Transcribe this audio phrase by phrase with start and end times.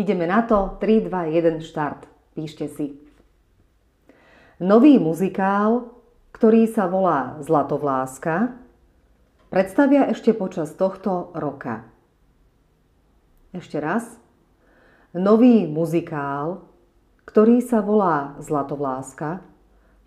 [0.00, 0.80] Ideme na to.
[0.80, 2.08] 3, 2, 1, štart.
[2.32, 2.96] Píšte si.
[4.56, 5.92] Nový muzikál,
[6.32, 8.56] ktorý sa volá Zlatovláska,
[9.52, 11.84] predstavia ešte počas tohto roka.
[13.52, 14.08] Ešte raz.
[15.12, 16.64] Nový muzikál,
[17.28, 19.44] ktorý sa volá Zlatovláska,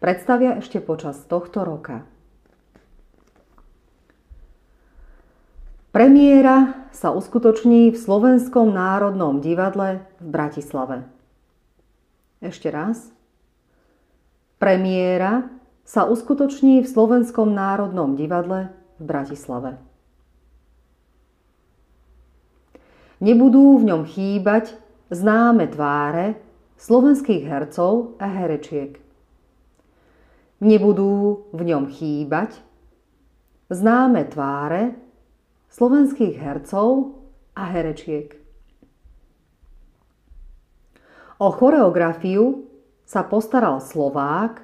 [0.02, 2.02] predstavia ešte počas tohto roka.
[5.94, 11.06] Premiéra sa uskutoční v Slovenskom národnom divadle v Bratislave.
[12.42, 13.14] Ešte raz.
[14.58, 15.54] Premiéra
[15.86, 19.78] sa uskutoční v Slovenskom národnom divadle v Bratislave.
[23.22, 24.74] Nebudú v ňom chýbať
[25.14, 26.42] známe tváre
[26.82, 28.98] slovenských hercov a herečiek.
[30.58, 32.58] Nebudú v ňom chýbať
[33.70, 35.13] známe tváre
[35.74, 37.18] slovenských hercov
[37.58, 38.38] a herečiek.
[41.42, 42.70] O choreografiu
[43.04, 44.62] sa postaral Slovák,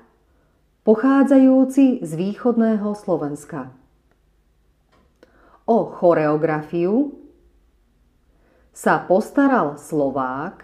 [0.85, 3.73] pochádzajúci z východného Slovenska.
[5.65, 7.17] O choreografiu
[8.69, 10.61] sa postaral Slovák,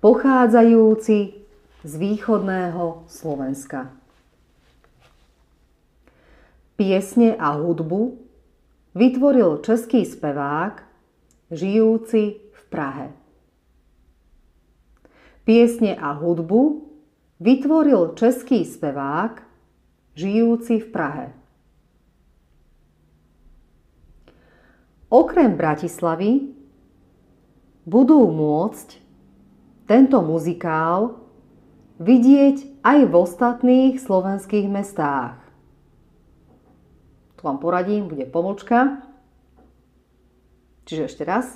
[0.00, 1.18] pochádzajúci
[1.84, 4.05] z východného Slovenska.
[6.76, 8.20] Piesne a hudbu
[8.92, 10.84] vytvoril český spevák,
[11.48, 13.16] žijúci v Prahe.
[15.48, 16.84] Piesne a hudbu
[17.40, 19.40] vytvoril český spevák,
[20.12, 21.26] žijúci v Prahe.
[25.08, 26.52] Okrem Bratislavy
[27.88, 28.88] budú môcť
[29.88, 31.24] tento muzikál
[32.02, 35.45] vidieť aj v ostatných slovenských mestách
[37.46, 39.06] vám poradím, bude pomlčka.
[40.90, 41.46] Čiže ešte raz.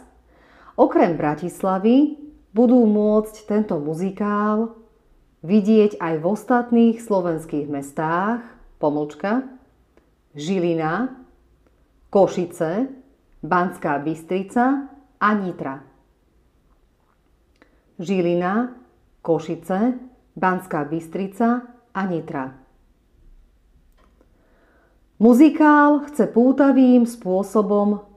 [0.78, 2.14] Okrem Bratislavy
[2.54, 4.78] budú môcť tento muzikál
[5.42, 8.44] vidieť aj v ostatných slovenských mestách,
[8.78, 9.50] pomlčka,
[10.36, 11.26] Žilina,
[12.10, 12.86] Košice,
[13.42, 14.86] Banská Bystrica
[15.18, 15.82] a Nitra.
[17.98, 18.78] Žilina,
[19.22, 19.98] Košice,
[20.36, 21.48] Banská Bystrica
[21.92, 22.59] a Nitra.
[25.20, 28.08] Muzikál chce pútavým spôsobom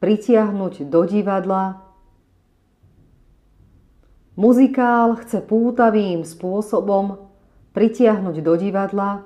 [0.00, 1.84] pritiahnuť do divadla.
[4.32, 7.28] Muzikál chce pútavým spôsobom
[7.76, 9.20] pritiahnuť do divadla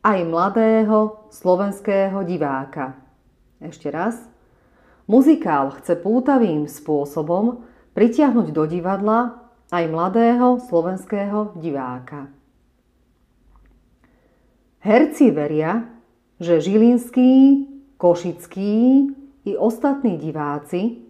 [0.00, 2.96] aj mladého slovenského diváka.
[3.60, 4.16] Ešte raz.
[5.04, 12.39] Muzikál chce pútavým spôsobom pritiahnuť do divadla aj mladého slovenského diváka.
[14.80, 15.84] Herci veria,
[16.40, 17.68] že Žilinský,
[18.00, 19.12] Košický
[19.44, 21.04] i ostatní diváci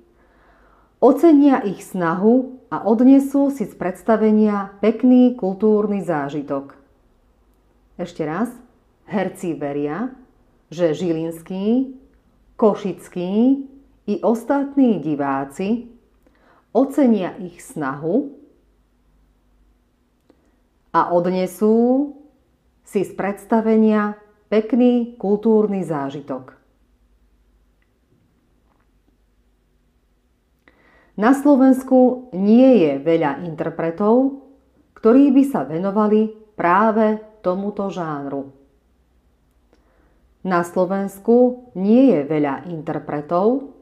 [0.99, 6.75] ocenia ich snahu a odnesú si z predstavenia pekný kultúrny zážitok.
[7.95, 8.51] Ešte raz,
[9.07, 10.19] herci veria,
[10.67, 11.95] že Žilinský,
[12.59, 13.33] Košický
[14.11, 15.87] i ostatní diváci
[16.75, 18.35] ocenia ich snahu
[20.91, 22.19] a odnesú
[22.85, 24.19] si z predstavenia
[24.51, 26.59] pekný kultúrny zážitok.
[31.21, 34.41] Na Slovensku nie je veľa interpretov,
[34.97, 38.53] ktorí by sa venovali práve tomuto žánru.
[40.41, 43.77] Na Slovensku nie je veľa interpretov,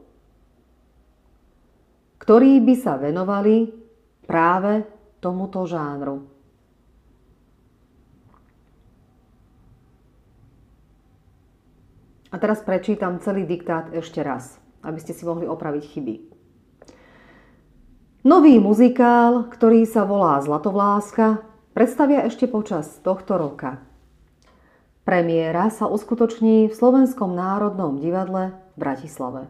[2.19, 3.71] ktorí by sa venovali
[4.27, 4.83] práve
[5.23, 6.38] tomuto žánru.
[12.29, 16.15] A teraz prečítam celý diktát ešte raz, aby ste si mohli opraviť chyby.
[18.21, 21.41] Nový muzikál, ktorý sa volá Zlatovláska,
[21.73, 23.81] predstavia ešte počas tohto roka.
[25.07, 29.49] Premiéra sa uskutoční v Slovenskom národnom divadle v Bratislave.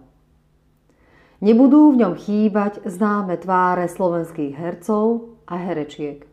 [1.44, 6.23] Nebudú v ňom chýbať známe tváre slovenských hercov a herečiek.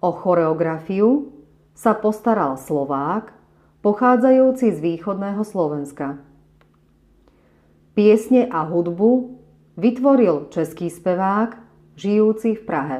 [0.00, 1.32] O choreografiu
[1.76, 3.36] sa postaral Slovák,
[3.80, 6.20] pochádzajúci z východného Slovenska.
[7.96, 9.40] Piesne a hudbu
[9.80, 11.56] vytvoril český spevák,
[11.96, 12.98] žijúci v Prahe.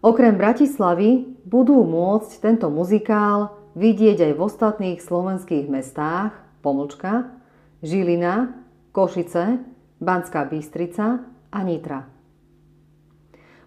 [0.00, 6.32] Okrem Bratislavy budú môcť tento muzikál vidieť aj v ostatných slovenských mestách,
[6.64, 7.32] pomlčka,
[7.80, 8.60] Žilina,
[8.92, 9.60] Košice,
[10.00, 12.08] Banská Bystrica a Nitra.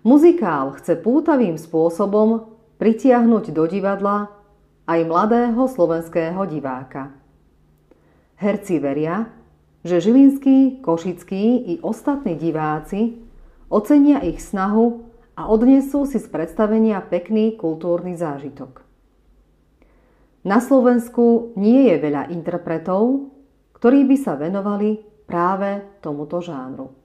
[0.06, 4.43] Muzikál chce pútavým spôsobom pritiahnuť do divadla
[4.84, 7.16] aj mladého slovenského diváka.
[8.36, 9.32] Herci veria,
[9.84, 13.20] že žilinskí, košickí i ostatní diváci
[13.72, 18.84] ocenia ich snahu a odnesú si z predstavenia pekný kultúrny zážitok.
[20.44, 23.32] Na Slovensku nie je veľa interpretov,
[23.80, 27.03] ktorí by sa venovali práve tomuto žánru.